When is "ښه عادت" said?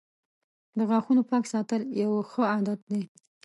2.29-2.79